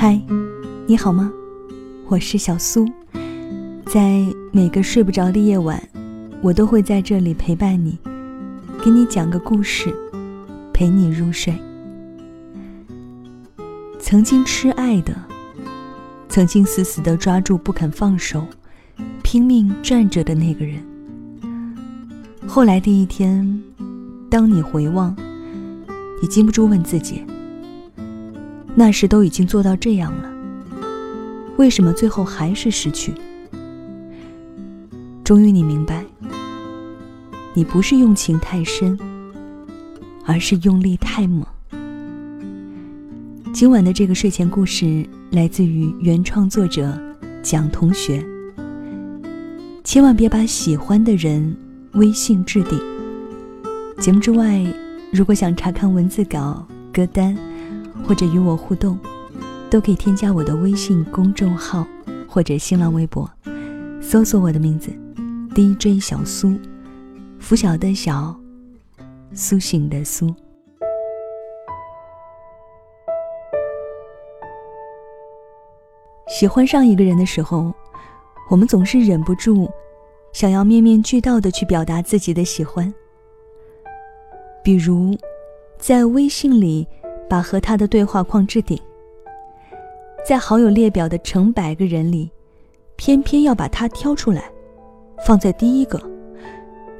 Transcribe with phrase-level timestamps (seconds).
[0.00, 0.16] 嗨，
[0.86, 1.28] 你好吗？
[2.06, 2.86] 我是小苏，
[3.84, 5.82] 在每个睡不着的夜晚，
[6.40, 7.98] 我都会在这里陪伴你，
[8.80, 9.92] 给你讲个故事，
[10.72, 11.52] 陪你入睡。
[13.98, 15.12] 曾经痴爱的，
[16.28, 18.46] 曾经死死的抓住不肯放手，
[19.24, 20.80] 拼命站着的那个人，
[22.46, 23.60] 后来的一天，
[24.30, 25.16] 当你回望，
[26.22, 27.24] 你禁不住问自己。
[28.78, 30.30] 那时都已经做到这样了，
[31.56, 33.12] 为什么最后还是失去？
[35.24, 36.04] 终于你明白，
[37.54, 38.96] 你不是用情太深，
[40.24, 41.44] 而是用力太猛。
[43.52, 46.96] 今晚的这个睡前故事来自于原创作者
[47.42, 48.24] 蒋同学。
[49.82, 51.56] 千万别把喜欢的人
[51.94, 52.78] 微信置顶。
[53.98, 54.64] 节目之外，
[55.12, 57.36] 如果想查看文字稿、歌单。
[58.06, 58.98] 或者与我互动，
[59.68, 61.86] 都可以添加我的微信公众号
[62.26, 63.30] 或者新浪微博，
[64.00, 64.90] 搜索我的名字
[65.54, 66.58] DJ 小苏，
[67.38, 68.34] 拂晓的小，
[69.34, 70.34] 苏醒的苏。
[76.28, 77.74] 喜欢上一个人的时候，
[78.50, 79.68] 我们总是忍不住
[80.32, 82.94] 想要面面俱到的去表达自己的喜欢，
[84.64, 85.14] 比如
[85.78, 86.88] 在微信里。
[87.28, 88.78] 把和他的对话框置顶，
[90.26, 92.30] 在好友列表的成百个人里，
[92.96, 94.50] 偏偏要把他挑出来，
[95.26, 96.00] 放在第一个，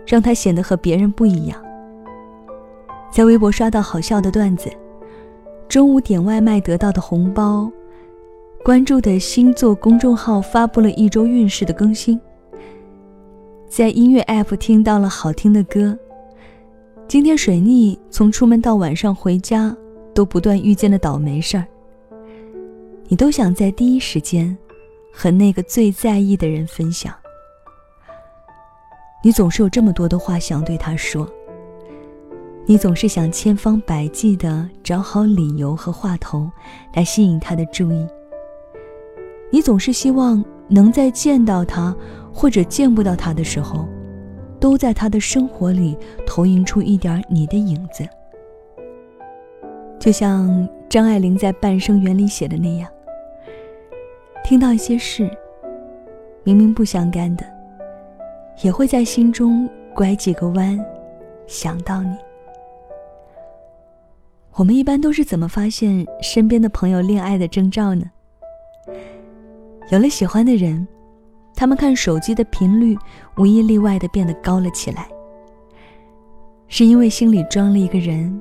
[0.06, 1.60] 让他显得和别人不一样。
[3.10, 4.70] 在微博刷到好笑的段子，
[5.66, 7.70] 中午点外卖得到的红包，
[8.62, 12.20] 关注的星座公众号发布了一周运势的更新，
[13.66, 15.98] 在音乐 app 听到了好听的歌，
[17.08, 19.74] 今天水逆，从出门到晚上回家。
[20.18, 21.64] 都不断遇见的倒霉事儿，
[23.06, 24.58] 你都想在第一时间
[25.12, 27.14] 和那个最在意的人分享。
[29.22, 31.24] 你总是有这么多的话想对他说，
[32.66, 36.50] 你总是想千方百计的找好理由和话头
[36.94, 38.04] 来吸引他的注意。
[39.52, 41.96] 你总是希望能在见到他
[42.34, 43.88] 或者见不到他的时候，
[44.58, 45.96] 都在他的生活里
[46.26, 48.04] 投影出一点你的影子。
[50.08, 52.90] 就像张爱玲在《半生缘》里写的那样，
[54.42, 55.30] 听到一些事，
[56.44, 57.44] 明明不相干的，
[58.62, 60.82] 也会在心中拐几个弯，
[61.46, 62.16] 想到你。
[64.54, 68.10] 我们一般都是怎么发现身边的朋友恋爱的征兆呢？
[69.90, 70.88] 有了喜欢的人，
[71.54, 72.96] 他们看手机的频率
[73.36, 75.06] 无一例外的变得高了起来，
[76.66, 78.40] 是因为心里装了一个人。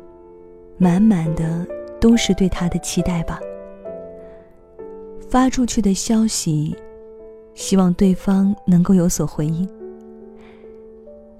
[0.77, 1.65] 满满的
[1.99, 3.39] 都是对他的期待吧。
[5.29, 6.75] 发出去的消息，
[7.53, 9.67] 希望对方能够有所回应。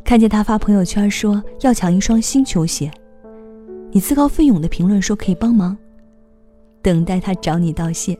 [0.03, 2.92] 看见他发朋友圈说要抢一双新球鞋，
[3.92, 5.78] 你自告奋勇的评论说可以帮忙，
[6.81, 8.18] 等待他找你道谢。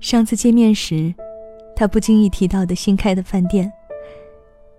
[0.00, 1.14] 上次见面时，
[1.76, 3.70] 他不经意提到的新开的饭店，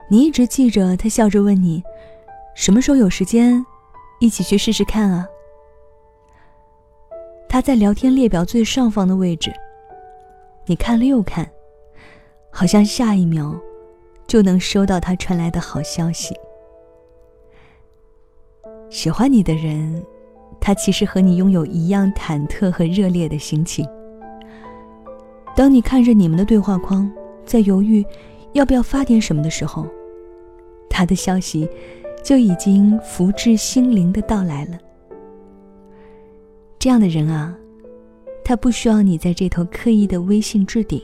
[0.10, 1.84] 你一直记着他笑着问你，
[2.56, 3.64] 什么时候有时间。
[4.22, 5.28] 一起去试试看啊！
[7.50, 9.52] 他在聊天列表最上方的位置，
[10.68, 11.50] 你看了又看，
[12.52, 13.60] 好像下一秒
[14.28, 16.36] 就能收到他传来的好消息。
[18.92, 20.06] 喜欢你的人，
[20.60, 23.84] 他其实和你拥有一样忐忑和热烈的心情。
[25.56, 27.12] 当你看着你们的对话框，
[27.44, 28.06] 在犹豫
[28.54, 29.88] 要不要发点什么的时候，
[30.92, 31.68] 他的消息。
[32.24, 34.78] 就已经福至心灵的到来了。
[36.80, 37.56] 这样的人啊，
[38.44, 41.02] 他不需要你在这头刻意的微信置顶，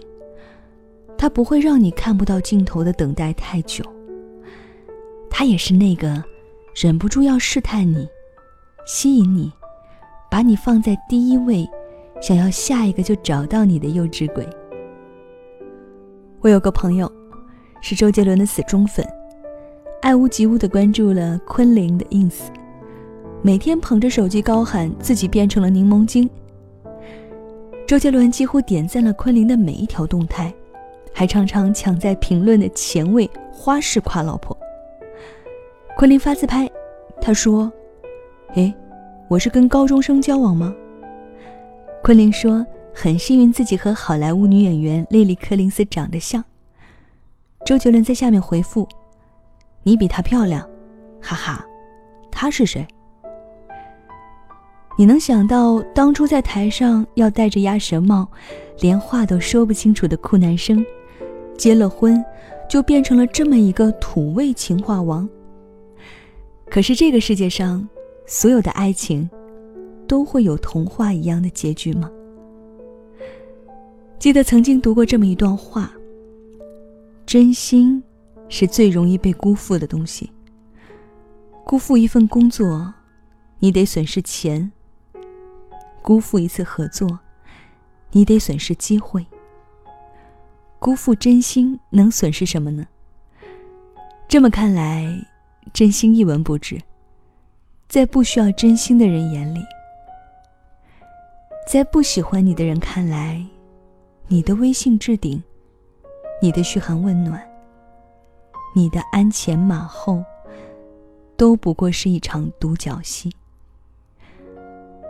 [1.17, 3.83] 他不会让你看不到尽头的等待太久。
[5.29, 6.23] 他也是那个
[6.75, 8.07] 忍不住要试探你、
[8.85, 9.51] 吸引你、
[10.31, 11.67] 把你放在第一位，
[12.22, 14.47] 想要下一个就找到你的幼稚鬼。
[16.41, 17.11] 我有个朋友，
[17.81, 19.05] 是周杰伦的死忠粉。
[20.02, 22.35] 爱屋及乌地关注了昆凌的 ins，
[23.41, 26.29] 每天捧着手机高喊自己变成了柠檬精。
[27.88, 30.53] 周杰伦几乎点赞了昆凌的每一条动态，
[31.11, 34.55] 还常常抢在评论的前位，花式夸老婆。
[35.97, 36.70] 昆凌发自拍，
[37.20, 37.72] 他说
[38.53, 38.73] ：“诶，
[39.28, 40.73] 我是跟高中生交往吗？”
[42.03, 46.43] 昆凌说：“很幸运自己和好莱坞女演员莉莉·柯林斯长得像。”
[47.66, 48.88] 周杰伦在下面回复。
[49.87, 50.69] 你比她漂亮，
[51.22, 51.66] 哈哈，
[52.29, 52.85] 她是谁？
[54.97, 58.29] 你能想到当初在台上要戴着鸭舌帽，
[58.81, 60.85] 连话都说不清楚的酷男生，
[61.57, 62.22] 结了婚
[62.69, 65.25] 就变成了这么一个土味情话王？
[66.69, 67.87] 可是这个世界上，
[68.25, 69.29] 所有的爱情，
[70.05, 72.11] 都会有童话一样的结局吗？
[74.19, 75.93] 记得曾经读过这么一段话：
[77.25, 78.03] 真心
[78.49, 80.32] 是最容易被辜负的东西。
[81.64, 82.94] 辜负一份工作，
[83.59, 84.72] 你得损失钱。
[86.02, 87.20] 辜负一次合作，
[88.11, 89.26] 你得损失机会。
[90.79, 92.88] 辜负真心能损失什么呢？
[94.28, 95.26] 这么看来，
[95.73, 96.82] 真心一文不值。
[97.90, 99.61] 在不需要真心的人眼里，
[101.67, 103.46] 在不喜欢你的人看来，
[104.28, 105.41] 你的微信置顶，
[106.41, 107.41] 你的嘘寒问暖，
[108.73, 110.23] 你的鞍前马后，
[111.35, 113.31] 都不过是一场独角戏。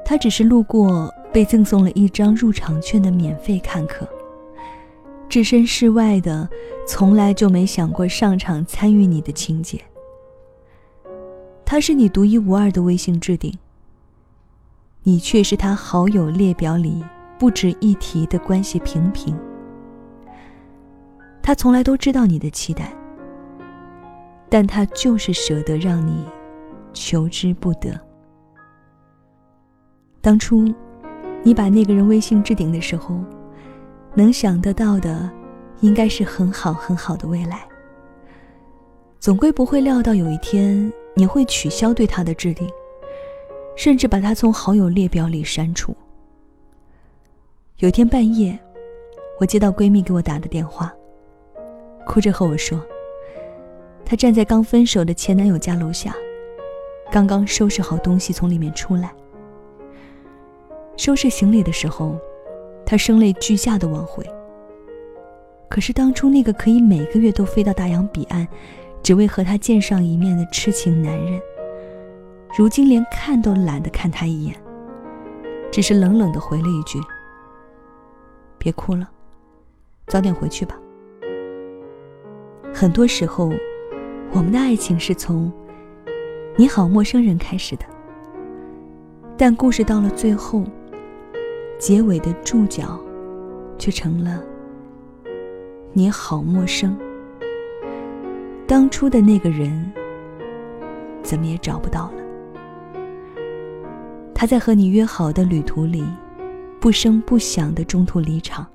[0.06, 4.07] 他只是路过，被赠送了一张入场券的免费看客。
[5.27, 6.50] 置身事外的，
[6.88, 9.81] 从来就没想过上场参与你的情节。
[11.65, 13.54] 他是你独一无二的微信置顶，
[15.04, 17.04] 你却是他好友列表里
[17.38, 19.38] 不值一提的关系平平。
[21.44, 22.94] 他从来都知道你的期待，
[24.49, 26.25] 但他就是舍得让你
[26.94, 27.99] 求之不得。
[30.21, 30.73] 当初，
[31.44, 33.19] 你把那个人微信置顶的时候，
[34.13, 35.29] 能想得到的，
[35.81, 37.67] 应该是很好很好的未来。
[39.19, 42.69] 总归不会料到有一天你会取消对他的置顶，
[43.75, 45.95] 甚至把他从好友列表里删除。
[47.77, 48.57] 有天半夜，
[49.39, 50.94] 我接到闺蜜给我打的电话，
[52.05, 52.81] 哭着和我说，
[54.09, 56.15] 她站在刚分手的前男友家楼下，
[57.12, 59.13] 刚刚收拾好东西从里面出来。
[60.95, 62.18] 收拾行李的时候，
[62.86, 64.25] 他声泪俱下的挽回。
[65.68, 68.48] 可是当初那个可以每个月都飞到大洋彼岸，
[69.04, 71.42] 只为和他见上一面的痴情男人，
[72.57, 74.56] 如今连看都懒得看他一眼，
[75.69, 76.98] 只是冷冷的回了一句
[78.57, 79.09] ：“别哭了，
[80.07, 80.80] 早点回去吧。”
[82.74, 83.51] 很多时候，
[84.31, 85.51] 我们的爱情是从
[86.57, 87.85] “你好，陌生人”开始的，
[89.38, 90.63] 但故事到了最后。
[91.79, 93.00] 结尾的注脚，
[93.77, 94.44] 却成了
[95.94, 96.97] “你好陌生”。
[98.65, 99.91] 当初的那个人，
[101.21, 102.23] 怎么也找不到了。
[104.33, 106.03] 他在和你约好的旅途里，
[106.80, 108.65] 不声不响的中途离场，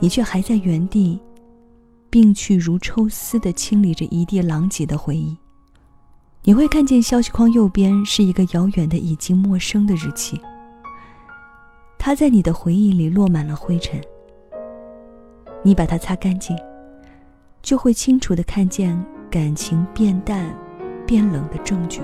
[0.00, 1.20] 你却还在原地，
[2.12, 5.34] 病去如抽丝的清理着一地狼藉的回忆。
[6.44, 10.38] 你会看见消息框右边是一个遥远的、已经陌生的日期。
[11.98, 13.98] 它在你的回忆里落满了灰尘。
[15.62, 16.54] 你把它擦干净，
[17.62, 20.54] 就会清楚的看见感情变淡、
[21.06, 22.02] 变冷的证据。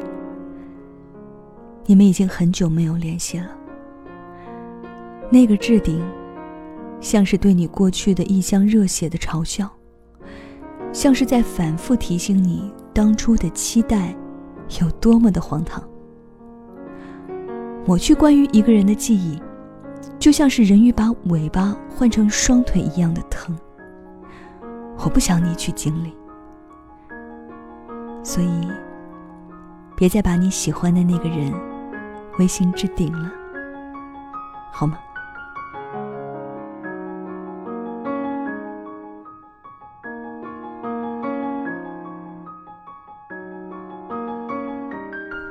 [1.84, 3.50] 你们已经很久没有联系了。
[5.30, 6.02] 那个置顶，
[6.98, 9.70] 像是对你过去的一腔热血的嘲笑，
[10.92, 14.14] 像是在反复提醒你当初的期待
[14.80, 15.82] 有多么的荒唐。
[17.86, 19.40] 抹去关于一个人的记忆。
[20.18, 23.56] 就像是人鱼把尾巴换成双腿一样的疼，
[24.98, 26.12] 我不想你去经历，
[28.24, 28.68] 所以
[29.96, 31.52] 别再把你喜欢的那个人
[32.38, 33.30] 微信置顶了，
[34.72, 34.98] 好吗？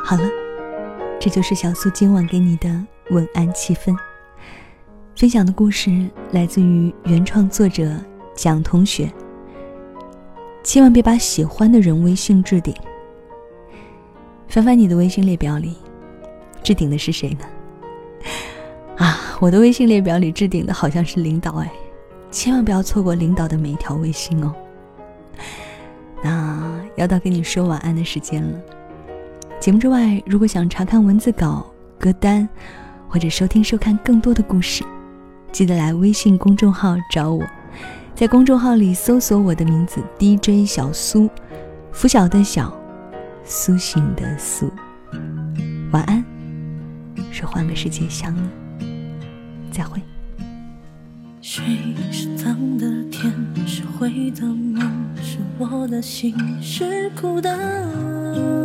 [0.09, 0.23] 好了，
[1.19, 2.69] 这就是小苏今晚给你的
[3.09, 3.93] 晚安气氛。
[5.17, 7.93] 分享的故事来自于原创作者
[8.33, 9.11] 蒋同学。
[10.63, 12.73] 千万别把喜欢的人微信置顶。
[14.47, 15.75] 翻翻你的微信列表里，
[16.63, 17.45] 置顶的是谁呢？
[19.03, 21.69] 啊，我的微信列表里置顶的好像是领导哎，
[22.31, 24.55] 千万不要错过领导的每一条微信哦。
[26.23, 28.57] 那要到跟你说晚安的时间了。
[29.59, 31.65] 节目之外，如果想查看文字稿、
[31.99, 32.47] 歌单，
[33.07, 34.83] 或者收听收看更多的故事。
[35.51, 37.43] 记得来微信公众号找我，
[38.13, 41.27] 在公众号里搜索我的名字 DJ 小苏，
[41.91, 42.71] 拂晓的晓，
[43.43, 44.71] 苏醒的苏。
[45.91, 46.23] 晚安，
[47.31, 48.47] 说换个世界想你，
[49.71, 49.99] 再会。
[51.41, 51.63] 水
[52.11, 53.33] 是脏的，天
[53.65, 54.81] 是灰的，梦
[55.19, 58.56] 是我的心是苦的。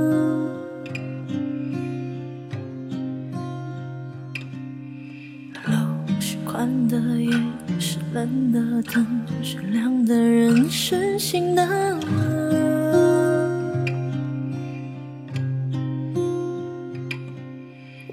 [6.92, 7.32] 的夜，
[7.80, 9.06] 是冷的灯，
[9.42, 11.66] 是亮的人，是心的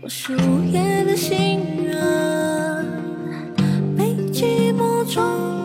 [0.02, 2.86] 我是午夜的行人，
[3.98, 5.59] 被寂寞撞。